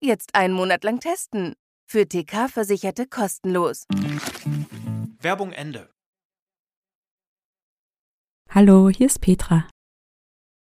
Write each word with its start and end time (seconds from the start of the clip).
Jetzt 0.00 0.34
einen 0.34 0.52
Monat 0.52 0.84
lang 0.84 1.00
testen. 1.00 1.54
Für 1.88 2.06
TK-Versicherte 2.06 3.06
kostenlos. 3.06 3.86
Werbung 5.20 5.52
Ende. 5.52 5.90
Hallo, 8.50 8.90
hier 8.90 9.06
ist 9.06 9.22
Petra. 9.22 9.66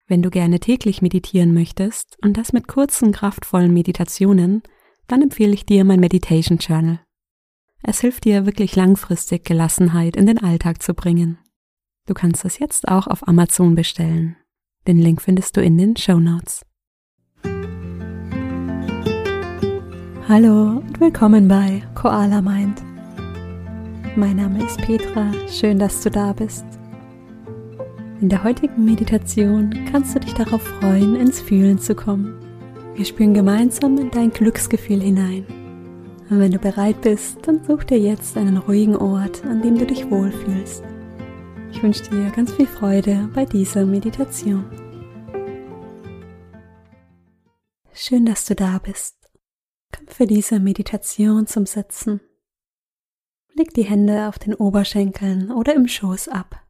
Wenn 0.07 0.23
du 0.23 0.31
gerne 0.31 0.59
täglich 0.59 1.03
meditieren 1.03 1.53
möchtest 1.53 2.17
und 2.23 2.37
das 2.37 2.53
mit 2.53 2.67
kurzen, 2.67 3.11
kraftvollen 3.11 3.71
Meditationen, 3.71 4.63
dann 5.05 5.21
empfehle 5.21 5.53
ich 5.53 5.65
dir 5.65 5.85
mein 5.85 5.99
Meditation 5.99 6.57
Journal. 6.57 7.03
Es 7.83 8.01
hilft 8.01 8.25
dir 8.25 8.47
wirklich 8.47 8.75
langfristig 8.75 9.45
Gelassenheit 9.45 10.15
in 10.15 10.25
den 10.25 10.39
Alltag 10.39 10.81
zu 10.81 10.95
bringen. 10.95 11.37
Du 12.07 12.15
kannst 12.15 12.45
es 12.45 12.57
jetzt 12.57 12.87
auch 12.87 13.05
auf 13.05 13.27
Amazon 13.27 13.75
bestellen. 13.75 14.37
Den 14.87 14.97
Link 14.97 15.21
findest 15.21 15.55
du 15.55 15.61
in 15.61 15.77
den 15.77 15.95
Show 15.95 16.19
Notes. 16.19 16.65
Hallo 20.29 20.83
und 20.85 20.99
willkommen 20.99 21.47
bei 21.47 21.81
Koala 21.95 22.39
Mind. 22.39 22.83
Mein 24.15 24.35
Name 24.35 24.63
ist 24.63 24.79
Petra, 24.79 25.31
schön, 25.49 25.79
dass 25.79 26.01
du 26.01 26.11
da 26.11 26.33
bist. 26.33 26.63
In 28.21 28.29
der 28.29 28.43
heutigen 28.43 28.85
Meditation 28.85 29.73
kannst 29.91 30.13
du 30.13 30.19
dich 30.19 30.35
darauf 30.35 30.61
freuen, 30.61 31.15
ins 31.15 31.41
Fühlen 31.41 31.79
zu 31.79 31.95
kommen. 31.95 32.35
Wir 32.93 33.05
spüren 33.05 33.33
gemeinsam 33.33 33.97
in 33.97 34.11
dein 34.11 34.29
Glücksgefühl 34.29 35.01
hinein. 35.01 35.47
Und 36.29 36.39
wenn 36.39 36.51
du 36.51 36.59
bereit 36.59 37.01
bist, 37.01 37.39
dann 37.47 37.63
such 37.63 37.85
dir 37.85 37.97
jetzt 37.97 38.37
einen 38.37 38.57
ruhigen 38.57 38.97
Ort, 38.97 39.43
an 39.45 39.63
dem 39.63 39.79
du 39.79 39.87
dich 39.87 40.11
wohlfühlst. 40.11 40.83
Ich 41.71 41.81
wünsche 41.81 42.03
dir 42.03 42.29
ganz 42.35 42.51
viel 42.51 42.67
Freude 42.67 43.27
bei 43.33 43.45
dieser 43.45 43.83
Meditation. 43.83 44.63
Schön, 47.93 48.27
dass 48.27 48.45
du 48.45 48.53
da 48.53 48.77
bist. 48.77 49.18
Komm 49.95 50.07
für 50.07 50.27
diese 50.27 50.59
Meditation 50.59 51.47
zum 51.47 51.65
Sitzen. 51.65 52.21
Leg 53.53 53.73
die 53.73 53.83
Hände 53.83 54.27
auf 54.27 54.39
den 54.39 54.53
Oberschenkeln 54.53 55.51
oder 55.51 55.75
im 55.75 55.87
Schoß 55.87 56.29
ab. 56.29 56.65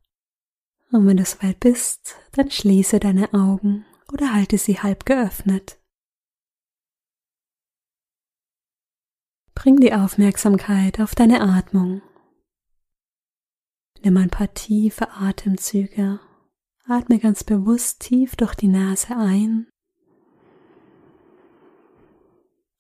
Und 0.91 1.05
wenn 1.05 1.17
du 1.17 1.25
soweit 1.25 1.59
bist, 1.59 2.15
dann 2.31 2.49
schließe 2.49 2.99
deine 2.99 3.33
Augen 3.33 3.85
oder 4.11 4.33
halte 4.33 4.57
sie 4.57 4.79
halb 4.79 5.05
geöffnet. 5.05 5.77
Bring 9.53 9.79
die 9.79 9.93
Aufmerksamkeit 9.93 10.99
auf 10.99 11.15
deine 11.15 11.41
Atmung. 11.41 12.01
Nimm 14.01 14.15
ein 14.17 14.29
paar 14.29 14.53
tiefe 14.53 15.11
Atemzüge. 15.11 16.19
Atme 16.85 17.19
ganz 17.19 17.43
bewusst 17.43 17.99
tief 17.99 18.35
durch 18.35 18.55
die 18.55 18.69
Nase 18.69 19.15
ein 19.15 19.67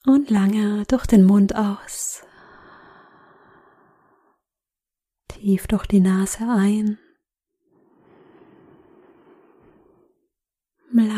und 0.05 0.29
lange 0.29 0.83
durch 0.87 1.05
den 1.05 1.25
Mund 1.25 1.55
aus. 1.55 2.23
Tief 5.27 5.67
durch 5.67 5.85
die 5.85 5.99
Nase 5.99 6.43
ein 6.47 6.97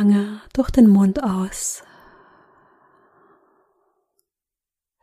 lange 0.02 0.42
durch 0.54 0.72
den 0.72 0.88
Mund 0.88 1.24
aus. 1.24 1.84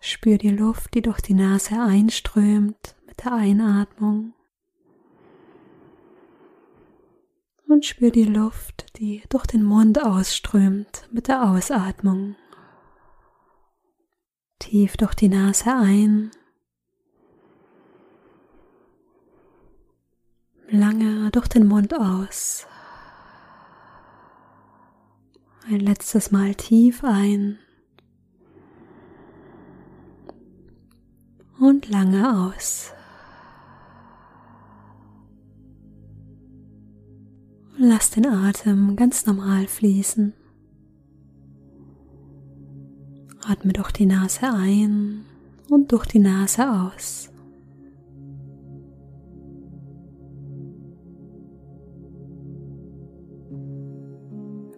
Spür 0.00 0.38
die 0.38 0.50
Luft, 0.50 0.94
die 0.94 1.02
durch 1.02 1.20
die 1.20 1.34
Nase 1.34 1.80
einströmt 1.80 2.96
mit 3.06 3.24
der 3.24 3.32
Einatmung. 3.32 4.34
Und 7.68 7.84
spür 7.84 8.10
die 8.10 8.24
Luft, 8.24 8.86
die 8.98 9.22
durch 9.28 9.46
den 9.46 9.62
Mund 9.62 10.02
ausströmt 10.04 11.08
mit 11.12 11.28
der 11.28 11.50
Ausatmung. 11.50 12.36
Tief 14.58 14.96
durch 14.96 15.14
die 15.14 15.28
Nase 15.28 15.72
ein. 15.74 16.30
Lange 20.68 21.30
durch 21.30 21.48
den 21.48 21.66
Mund 21.66 21.94
aus. 21.94 22.66
Ein 25.66 25.80
letztes 25.80 26.30
Mal 26.30 26.54
tief 26.54 27.04
ein 27.04 27.58
und 31.58 31.88
lange 31.88 32.46
aus. 32.48 32.92
Lass 37.76 38.10
den 38.10 38.26
Atem 38.26 38.96
ganz 38.96 39.26
normal 39.26 39.66
fließen. 39.66 40.34
Atme 43.50 43.72
durch 43.72 43.92
die 43.92 44.04
Nase 44.04 44.42
ein 44.52 45.24
und 45.70 45.90
durch 45.90 46.04
die 46.04 46.18
Nase 46.18 46.70
aus. 46.70 47.30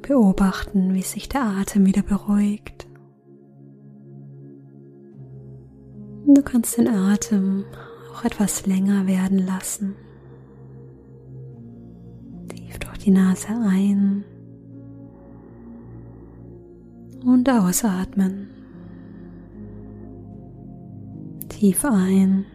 Beobachten, 0.02 0.94
wie 0.94 1.02
sich 1.02 1.28
der 1.28 1.42
Atem 1.42 1.84
wieder 1.84 2.02
beruhigt. 2.02 2.86
Du 6.26 6.40
kannst 6.42 6.78
den 6.78 6.86
Atem 6.86 7.64
auch 8.12 8.24
etwas 8.24 8.66
länger 8.66 9.08
werden 9.08 9.38
lassen. 9.38 9.96
Tief 12.48 12.78
durch 12.78 12.98
die 12.98 13.10
Nase 13.10 13.48
ein 13.48 14.24
und 17.24 17.48
ausatmen. 17.50 18.59
Tief 21.60 21.84
ein 21.84 22.46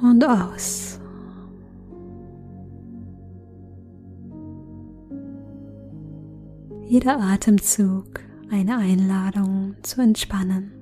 und 0.00 0.24
aus. 0.24 1.00
jeder 6.88 7.20
Atemzug 7.20 8.20
eine 8.48 8.78
Einladung 8.78 9.74
zu 9.82 10.00
entspannen. 10.00 10.72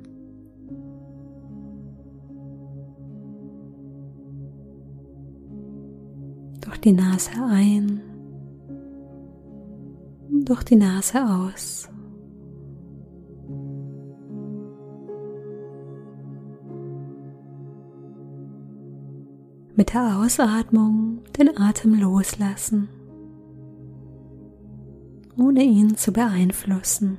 Durch 6.60 6.78
die 6.78 6.92
Nase 6.92 7.30
ein, 7.50 8.02
durch 10.44 10.62
die 10.62 10.76
Nase 10.76 11.24
aus. 11.24 11.88
Mit 19.76 19.92
der 19.92 20.18
Ausatmung 20.18 21.20
den 21.38 21.56
Atem 21.56 21.94
loslassen 21.94 22.88
ohne 25.38 25.62
ihn 25.62 25.96
zu 25.96 26.12
beeinflussen. 26.12 27.18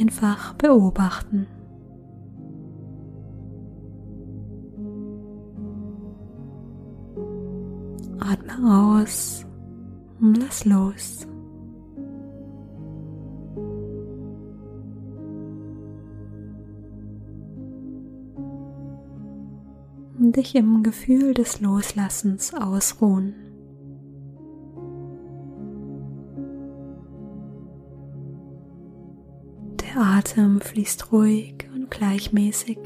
Einfach 0.00 0.54
beobachten. 0.54 1.46
Atme 8.18 8.96
aus 8.98 9.46
und 10.20 10.38
lass 10.38 10.64
los. 10.64 11.26
Dich 20.36 20.54
im 20.54 20.82
Gefühl 20.82 21.34
des 21.34 21.60
Loslassens 21.60 22.54
ausruhen. 22.54 23.34
Der 29.80 30.02
Atem 30.02 30.60
fließt 30.60 31.12
ruhig 31.12 31.68
und 31.74 31.90
gleichmäßig. 31.90 32.78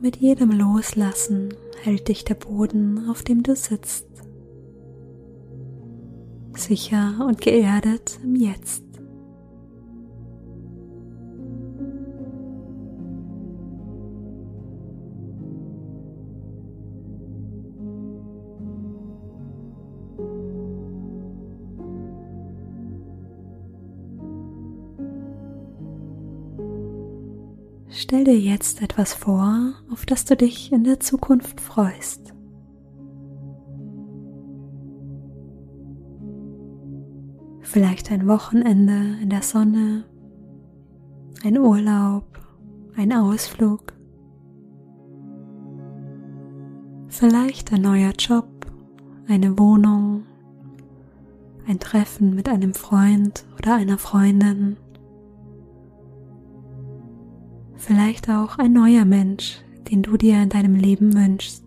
Mit 0.00 0.16
jedem 0.16 0.52
Loslassen 0.52 1.52
hält 1.82 2.08
dich 2.08 2.24
der 2.24 2.34
Boden, 2.34 3.10
auf 3.10 3.22
dem 3.22 3.42
du 3.42 3.56
sitzt, 3.56 4.06
sicher 6.54 7.26
und 7.26 7.40
geerdet 7.40 8.18
im 8.22 8.36
Jetzt. 8.36 8.85
Stell 28.08 28.22
dir 28.22 28.38
jetzt 28.38 28.82
etwas 28.82 29.14
vor, 29.14 29.72
auf 29.90 30.06
das 30.06 30.24
du 30.24 30.36
dich 30.36 30.70
in 30.70 30.84
der 30.84 31.00
Zukunft 31.00 31.60
freust. 31.60 32.32
Vielleicht 37.62 38.12
ein 38.12 38.28
Wochenende 38.28 39.20
in 39.20 39.28
der 39.28 39.42
Sonne, 39.42 40.04
ein 41.42 41.58
Urlaub, 41.58 42.38
ein 42.94 43.12
Ausflug, 43.12 43.92
vielleicht 47.08 47.72
ein 47.72 47.82
neuer 47.82 48.12
Job, 48.12 48.46
eine 49.26 49.58
Wohnung, 49.58 50.22
ein 51.66 51.80
Treffen 51.80 52.36
mit 52.36 52.48
einem 52.48 52.72
Freund 52.72 53.44
oder 53.58 53.74
einer 53.74 53.98
Freundin 53.98 54.76
vielleicht 57.86 58.28
auch 58.28 58.58
ein 58.58 58.72
neuer 58.72 59.04
Mensch, 59.04 59.58
den 59.90 60.02
du 60.02 60.16
dir 60.16 60.42
in 60.42 60.48
deinem 60.48 60.74
Leben 60.74 61.14
wünschst. 61.14 61.62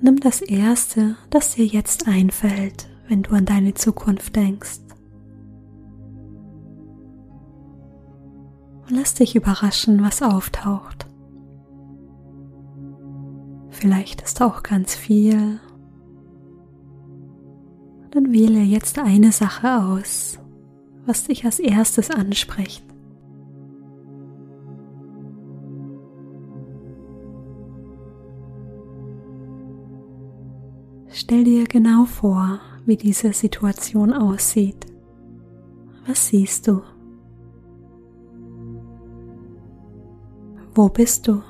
Nimm 0.00 0.20
das 0.20 0.40
Erste, 0.40 1.16
das 1.30 1.54
dir 1.54 1.66
jetzt 1.66 2.08
einfällt, 2.08 2.88
wenn 3.08 3.22
du 3.22 3.32
an 3.32 3.44
deine 3.44 3.74
Zukunft 3.74 4.34
denkst. 4.34 4.80
Und 8.88 8.96
lass 8.96 9.14
dich 9.14 9.36
überraschen, 9.36 10.02
was 10.02 10.22
auftaucht. 10.22 10.97
Vielleicht 13.80 14.22
ist 14.22 14.42
auch 14.42 14.64
ganz 14.64 14.96
viel. 14.96 15.60
Dann 18.10 18.32
wähle 18.32 18.58
jetzt 18.58 18.98
eine 18.98 19.30
Sache 19.30 19.84
aus, 19.84 20.40
was 21.06 21.28
dich 21.28 21.44
als 21.44 21.60
erstes 21.60 22.10
anspricht. 22.10 22.84
Stell 31.06 31.44
dir 31.44 31.64
genau 31.68 32.04
vor, 32.04 32.58
wie 32.84 32.96
diese 32.96 33.32
Situation 33.32 34.12
aussieht. 34.12 34.86
Was 36.04 36.26
siehst 36.26 36.66
du? 36.66 36.82
Wo 40.74 40.88
bist 40.88 41.28
du? 41.28 41.42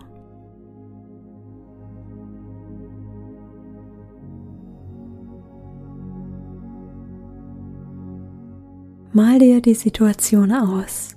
Mal 9.18 9.40
dir 9.40 9.60
die 9.60 9.74
Situation 9.74 10.52
aus. 10.52 11.16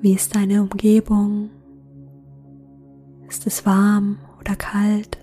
Wie 0.00 0.14
ist 0.14 0.34
deine 0.34 0.62
Umgebung? 0.62 1.50
Ist 3.28 3.46
es 3.46 3.66
warm 3.66 4.16
oder 4.40 4.56
kalt? 4.56 5.18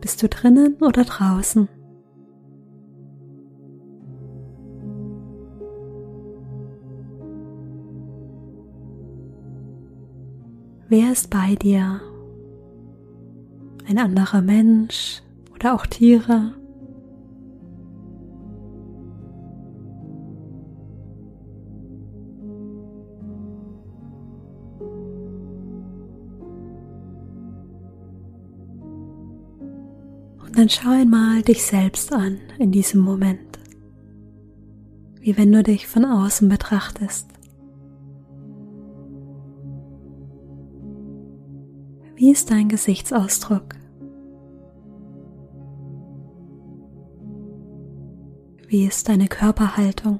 Bist 0.00 0.20
du 0.20 0.28
drinnen 0.28 0.78
oder 0.80 1.04
draußen? 1.04 1.68
Wer 10.90 11.12
ist 11.12 11.28
bei 11.28 11.54
dir? 11.54 12.00
Ein 13.86 13.98
anderer 13.98 14.40
Mensch 14.40 15.20
oder 15.54 15.74
auch 15.74 15.84
Tiere? 15.84 16.54
Und 30.40 30.56
dann 30.56 30.70
schau 30.70 30.88
einmal 30.88 31.42
dich 31.42 31.66
selbst 31.66 32.10
an 32.14 32.38
in 32.58 32.72
diesem 32.72 33.02
Moment, 33.02 33.58
wie 35.20 35.36
wenn 35.36 35.52
du 35.52 35.62
dich 35.62 35.86
von 35.86 36.06
außen 36.06 36.48
betrachtest. 36.48 37.37
Wie 42.28 42.32
ist 42.32 42.50
dein 42.50 42.68
Gesichtsausdruck? 42.68 43.74
Wie 48.66 48.84
ist 48.84 49.08
deine 49.08 49.28
Körperhaltung? 49.28 50.18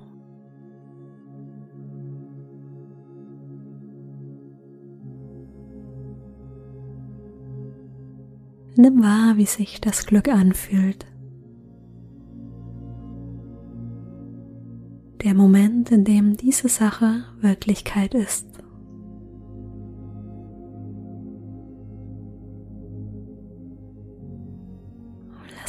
Nimm 8.76 9.02
wahr, 9.02 9.36
wie 9.36 9.44
sich 9.44 9.78
das 9.82 10.06
Glück 10.06 10.28
anfühlt. 10.28 11.04
Der 15.22 15.34
Moment, 15.34 15.90
in 15.90 16.04
dem 16.04 16.38
diese 16.38 16.70
Sache 16.70 17.24
Wirklichkeit 17.42 18.14
ist. 18.14 18.47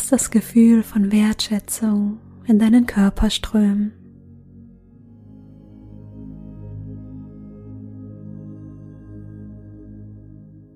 Das 0.09 0.31
Gefühl 0.31 0.81
von 0.81 1.11
Wertschätzung 1.11 2.17
in 2.45 2.57
deinen 2.57 2.85
Körper 2.85 3.29
strömen. 3.29 3.93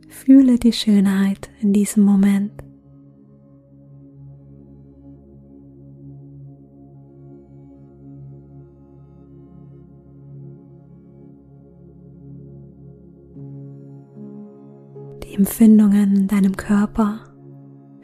Fühle 0.08 0.58
die 0.58 0.72
Schönheit 0.72 1.50
in 1.62 1.74
diesem 1.74 2.04
Moment. 2.04 2.52
Die 15.24 15.34
Empfindungen 15.36 16.16
in 16.16 16.28
deinem 16.28 16.56
Körper 16.56 17.33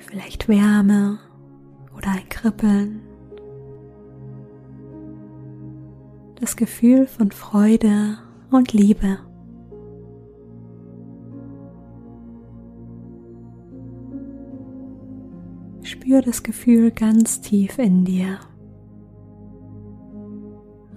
vielleicht 0.09 0.47
Wärme 0.47 1.19
oder 1.95 2.09
ein 2.09 2.27
Kribbeln. 2.29 3.01
Das 6.39 6.55
Gefühl 6.55 7.05
von 7.05 7.31
Freude 7.31 8.17
und 8.49 8.73
Liebe. 8.73 9.19
Spür 15.83 16.21
das 16.21 16.43
Gefühl 16.43 16.91
ganz 16.91 17.41
tief 17.41 17.77
in 17.77 18.05
dir. 18.05 18.39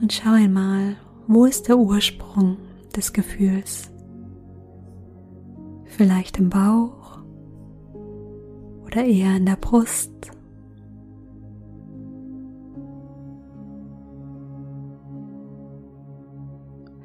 Und 0.01 0.13
schau 0.13 0.33
einmal, 0.33 0.97
wo 1.27 1.45
ist 1.45 1.69
der 1.69 1.77
Ursprung 1.77 2.57
des 2.97 3.13
Gefühls? 3.13 3.91
Vielleicht 5.85 6.39
im 6.39 6.49
Bauch 6.49 7.02
oder 8.93 9.05
eher 9.05 9.37
in 9.37 9.47
der 9.47 9.57
Brust. 9.57 10.11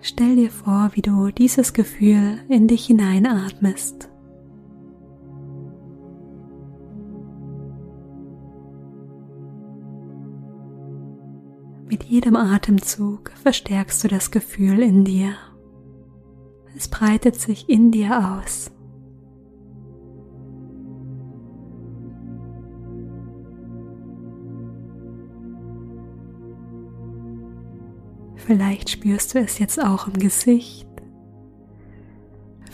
Stell 0.02 0.36
dir 0.36 0.52
vor, 0.52 0.92
wie 0.94 1.02
du 1.02 1.32
dieses 1.32 1.74
Gefühl 1.74 2.40
in 2.50 2.68
dich 2.68 2.88
hineinatmest. 2.88 4.10
Mit 11.90 12.04
jedem 12.04 12.36
Atemzug 12.36 13.32
verstärkst 13.42 14.04
du 14.04 14.08
das 14.10 14.32
Gefühl 14.32 14.82
in 14.82 15.06
dir. 15.06 15.36
Es 16.76 16.90
breitet 16.90 17.36
sich 17.36 17.70
in 17.70 17.92
dir 17.92 18.40
aus. 18.42 18.72
Vielleicht 28.48 28.90
spürst 28.90 29.36
du 29.36 29.40
es 29.40 29.60
jetzt 29.60 29.78
auch 29.84 30.08
im 30.08 30.14
Gesicht. 30.14 30.88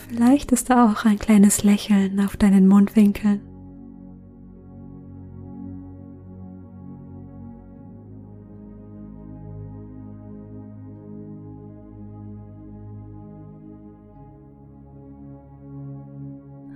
Vielleicht 0.07 0.51
ist 0.51 0.69
da 0.69 0.91
auch 0.91 1.03
ein 1.03 1.17
kleines 1.17 1.63
Lächeln 1.63 2.19
auf 2.19 2.37
deinen 2.37 2.67
Mundwinkeln. 2.67 3.41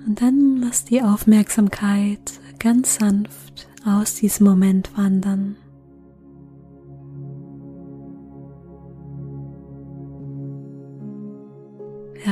Und 0.07 0.19
dann 0.23 0.57
lass 0.57 0.85
die 0.85 1.03
Aufmerksamkeit 1.03 2.39
ganz 2.57 2.95
sanft 2.95 3.69
aus 3.85 4.15
diesem 4.15 4.47
Moment 4.47 4.97
wandern. 4.97 5.55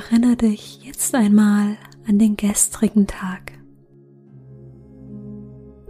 Erinnere 0.07 0.35
dich 0.35 0.83
jetzt 0.85 1.15
einmal 1.15 1.77
an 2.07 2.19
den 2.19 2.37
gestrigen 2.37 3.07
Tag, 3.07 3.53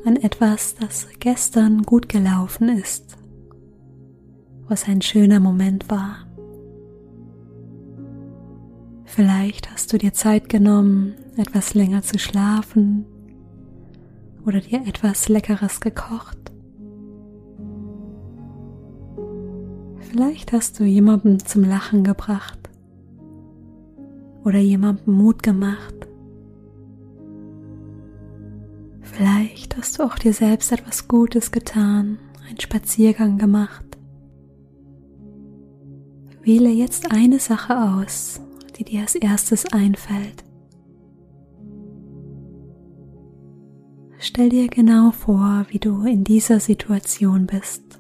an 0.05 0.15
etwas, 0.15 0.75
das 0.75 1.07
gestern 1.19 1.81
gut 1.81 2.07
gelaufen 2.07 2.69
ist, 2.69 3.17
was 4.67 4.88
ein 4.88 5.01
schöner 5.01 5.41
Moment 5.41 5.89
war. 5.89 6.27
Vielleicht 9.03 9.69
hast 9.72 9.91
du 9.91 9.98
dir 9.98 10.13
Zeit 10.13 10.48
genommen, 10.48 11.15
etwas 11.36 11.74
länger 11.74 12.01
zu 12.01 12.17
schlafen 12.17 13.05
oder 14.45 14.62
dir 14.62 14.88
etwas 14.88 15.27
Leckeres 15.27 15.81
gekocht. 15.81 16.53
Vielleicht 20.00 20.53
hast 20.53 20.79
du 20.79 20.86
jemanden 20.86 21.39
zum 21.39 21.65
Lachen 21.65 22.05
gebracht 22.05 22.69
oder 24.46 24.60
jemandem 24.60 25.16
Mut 25.16 25.44
gemacht. 25.44 25.96
Vielleicht 29.02 29.75
hast 29.75 29.98
du 29.98 30.04
auch 30.04 30.18
dir 30.18 30.34
selbst 30.34 30.72
etwas 30.72 31.08
Gutes 31.08 31.52
getan, 31.52 32.20
einen 32.48 32.60
Spaziergang 32.60 33.38
gemacht. 33.38 33.86
Wähle 36.42 36.70
jetzt 36.70 37.12
eine 37.12 37.40
Sache 37.40 37.75
aus, 37.75 38.40
die 38.78 38.84
dir 38.84 39.02
als 39.02 39.16
erstes 39.16 39.66
einfällt. 39.74 40.44
Stell 44.20 44.50
dir 44.50 44.68
genau 44.68 45.12
vor, 45.12 45.66
wie 45.70 45.80
du 45.80 46.04
in 46.04 46.24
dieser 46.24 46.60
Situation 46.60 47.48
bist. 47.48 48.00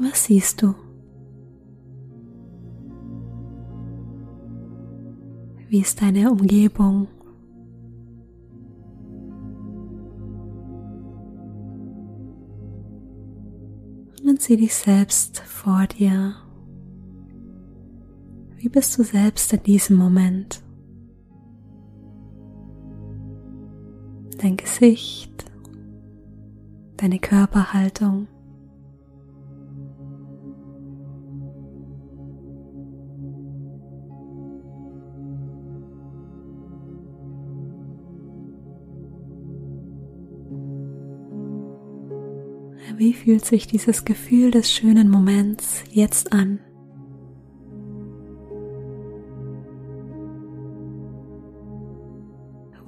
Was 0.00 0.26
siehst 0.26 0.62
du? 0.62 0.74
Wie 5.68 5.80
ist 5.80 6.00
deine 6.00 6.30
Umgebung? 6.30 7.08
Und 14.24 14.40
sieh 14.40 14.56
dich 14.56 14.74
selbst 14.74 15.40
vor 15.40 15.86
dir. 15.86 16.34
Wie 18.56 18.68
bist 18.68 18.96
du 18.98 19.02
selbst 19.02 19.52
in 19.52 19.62
diesem 19.62 19.96
Moment? 19.96 20.62
Dein 24.38 24.56
Gesicht, 24.56 25.44
deine 26.96 27.18
Körperhaltung. 27.18 28.28
Wie 42.98 43.14
fühlt 43.14 43.44
sich 43.44 43.68
dieses 43.68 44.04
Gefühl 44.04 44.50
des 44.50 44.72
schönen 44.72 45.08
Moments 45.08 45.84
jetzt 45.88 46.32
an? 46.32 46.58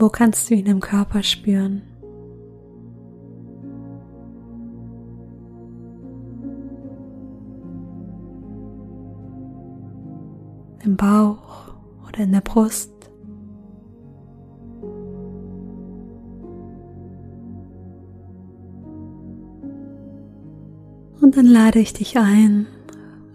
Wo 0.00 0.08
kannst 0.08 0.50
du 0.50 0.56
ihn 0.56 0.66
im 0.66 0.80
Körper 0.80 1.22
spüren? 1.22 1.82
Im 10.82 10.96
Bauch 10.96 11.74
oder 12.08 12.24
in 12.24 12.32
der 12.32 12.40
Brust? 12.40 12.99
Und 21.30 21.36
dann 21.36 21.46
lade 21.46 21.78
ich 21.78 21.92
dich 21.92 22.18
ein, 22.18 22.66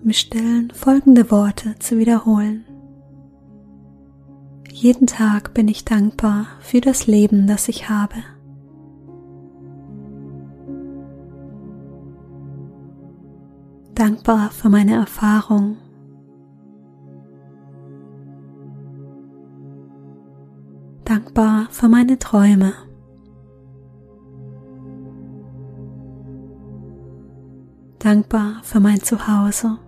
im 0.03 0.11
Stillen 0.11 0.69
folgende 0.71 1.31
Worte 1.31 1.79
zu 1.79 1.97
wiederholen. 1.97 2.65
Jeden 4.69 5.07
Tag 5.07 5.53
bin 5.53 5.69
ich 5.69 5.85
dankbar 5.85 6.47
für 6.59 6.81
das 6.81 7.07
Leben, 7.07 7.47
das 7.47 7.69
ich 7.69 7.87
habe. 7.87 8.15
Dankbar 13.93 14.51
für 14.51 14.67
meine 14.67 14.95
Erfahrung. 14.95 15.77
Dankbar 21.05 21.67
für 21.71 21.87
meine 21.87 22.19
Träume. 22.19 22.73
Dankbar 28.05 28.61
für 28.61 28.79
mein 28.79 29.01
Zuhause. 29.01 29.79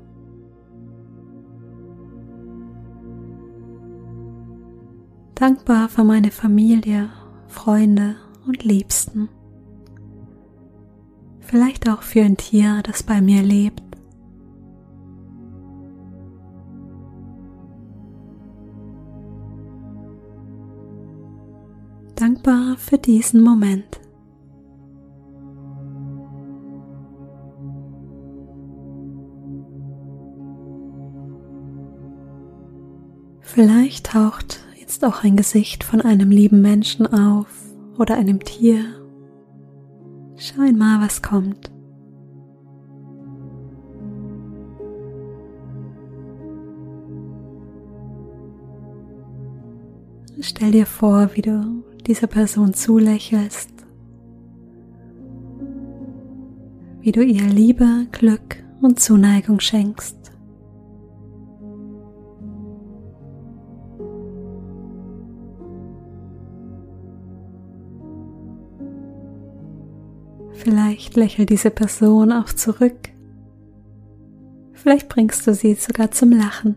Dankbar 5.35 5.87
für 5.87 6.03
meine 6.03 6.31
Familie, 6.31 7.11
Freunde 7.47 8.15
und 8.47 8.63
Liebsten. 8.63 9.29
Vielleicht 11.41 11.87
auch 11.87 12.01
für 12.01 12.23
ein 12.23 12.37
Tier, 12.37 12.81
das 12.81 13.03
bei 13.03 13.21
mir 13.21 13.43
lebt. 13.43 13.83
Dankbar 22.15 22.77
für 22.77 22.97
diesen 22.97 23.43
Moment. 23.43 24.06
Vielleicht 33.57 34.11
taucht 34.11 34.59
jetzt 34.79 35.03
auch 35.03 35.23
ein 35.23 35.35
Gesicht 35.35 35.83
von 35.83 35.99
einem 35.99 36.29
lieben 36.29 36.61
Menschen 36.61 37.07
auf 37.07 37.47
oder 37.97 38.13
einem 38.13 38.39
Tier. 38.43 38.85
Schau 40.35 40.61
einmal, 40.61 41.01
was 41.01 41.23
kommt. 41.23 41.71
Stell 50.39 50.69
dir 50.69 50.85
vor, 50.85 51.31
wie 51.33 51.41
du 51.41 51.83
dieser 52.05 52.27
Person 52.27 52.75
zulächelst, 52.75 53.71
wie 57.01 57.11
du 57.11 57.23
ihr 57.23 57.47
Liebe, 57.47 58.05
Glück 58.11 58.63
und 58.81 58.99
Zuneigung 58.99 59.59
schenkst. 59.59 60.36
Vielleicht 70.67 71.15
lächelt 71.15 71.49
diese 71.49 71.71
Person 71.71 72.33
auch 72.33 72.47
zurück. 72.51 73.07
Vielleicht 74.73 75.07
bringst 75.07 75.47
du 75.47 75.53
sie 75.53 75.75
sogar 75.75 76.11
zum 76.11 76.33
Lachen. 76.33 76.75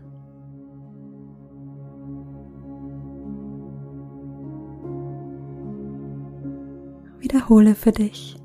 Wiederhole 7.19 7.75
für 7.75 7.91
dich. 7.91 8.37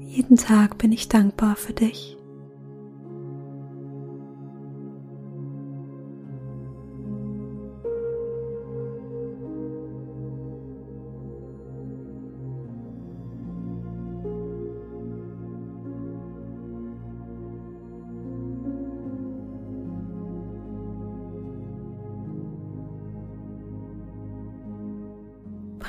Jeden 0.00 0.36
Tag 0.36 0.76
bin 0.76 0.92
ich 0.92 1.08
dankbar 1.08 1.56
für 1.56 1.72
dich. 1.72 2.18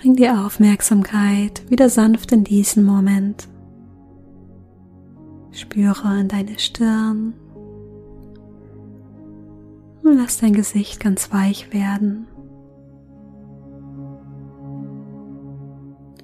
Bring 0.04 0.18
die 0.18 0.28
Aufmerksamkeit 0.28 1.64
wieder 1.72 1.88
sanft 1.88 2.34
in 2.34 2.44
diesen 2.44 2.84
Moment. 2.84 3.48
Spüre 5.52 6.20
in 6.20 6.28
deine 6.28 6.60
Stirn 6.60 7.34
und 10.04 10.18
lass 10.18 10.40
dein 10.40 10.52
Gesicht 10.52 11.00
ganz 11.00 11.32
weich 11.32 11.72
werden. 11.72 12.28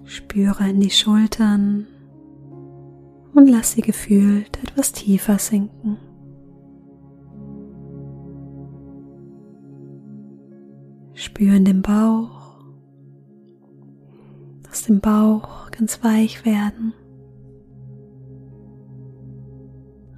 Spüre 0.04 0.70
in 0.70 0.82
die 0.82 0.90
Schultern 0.90 1.88
und 3.34 3.48
lass 3.48 3.72
sie 3.72 3.82
gefühlt 3.82 4.62
etwas 4.62 4.92
tiefer 4.92 5.40
sinken. 5.40 5.96
Spüre 11.14 11.56
in 11.56 11.64
den 11.64 11.82
Bauch 11.82 12.39
dem 14.90 15.00
Bauch 15.00 15.70
ganz 15.72 16.04
weich 16.04 16.46
werden. 16.46 16.94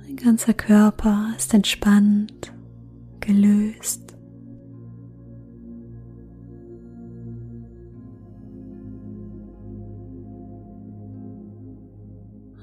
Dein 0.05 0.15
ganzer 0.15 0.53
Körper 0.53 1.33
ist 1.37 1.53
entspannt, 1.53 2.53
gelöst. 3.19 4.15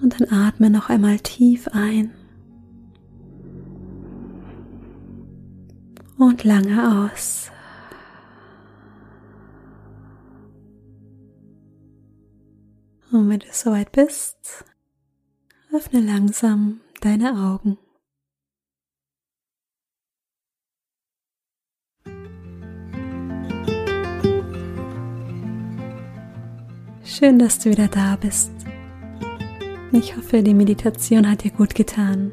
Und 0.01 0.19
dann 0.19 0.29
atme 0.31 0.71
noch 0.71 0.89
einmal 0.89 1.19
tief 1.19 1.69
ein 1.69 2.13
und 6.17 6.45
lange 6.45 7.11
aus. 7.13 7.51
Und 13.19 13.31
wenn 13.31 13.41
du 13.41 13.47
soweit 13.51 13.91
bist, 13.91 14.65
öffne 15.75 15.99
langsam 15.99 16.79
deine 17.01 17.33
Augen. 17.33 17.77
Schön, 27.05 27.41
dass 27.41 27.59
du 27.59 27.71
wieder 27.71 27.89
da 27.89 28.15
bist. 28.15 28.53
Ich 29.91 30.17
hoffe, 30.17 30.45
die 30.45 30.55
Meditation 30.55 31.29
hat 31.29 31.43
dir 31.43 31.51
gut 31.51 31.75
getan. 31.75 32.31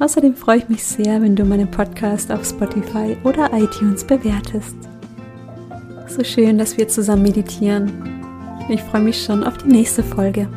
Außerdem 0.03 0.35
freue 0.35 0.57
ich 0.57 0.67
mich 0.67 0.83
sehr, 0.83 1.21
wenn 1.21 1.33
du 1.33 1.45
meinen 1.45 1.71
Podcast 1.71 2.29
auf 2.29 2.43
Spotify 2.45 3.15
oder 3.23 3.49
iTunes 3.53 4.03
bewertest. 4.03 4.75
So 6.09 6.25
schön, 6.25 6.57
dass 6.57 6.77
wir 6.77 6.89
zusammen 6.89 7.23
meditieren. 7.23 7.89
Ich 8.67 8.81
freue 8.81 8.99
mich 8.99 9.23
schon 9.23 9.45
auf 9.45 9.59
die 9.59 9.69
nächste 9.69 10.03
Folge. 10.03 10.49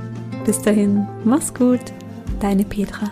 Bis 0.44 0.60
dahin, 0.60 1.06
mach's 1.22 1.54
gut, 1.54 1.92
deine 2.40 2.64
Petra. 2.64 3.08